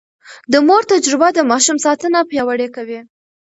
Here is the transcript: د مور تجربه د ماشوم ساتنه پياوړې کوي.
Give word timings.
د 0.51 0.53
مور 0.67 0.83
تجربه 0.91 1.27
د 1.33 1.39
ماشوم 1.51 1.77
ساتنه 1.85 2.19
پياوړې 2.29 2.67
کوي. 2.75 2.99